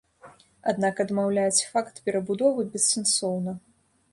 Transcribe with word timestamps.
Аднак 0.71 1.01
адмаўляць 1.03 1.65
факт 1.73 2.01
перабудовы 2.07 2.61
бессэнсоўна. 2.77 3.57